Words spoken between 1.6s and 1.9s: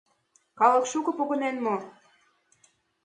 мо?